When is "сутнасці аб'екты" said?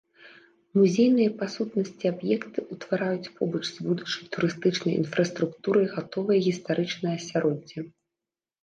1.55-2.59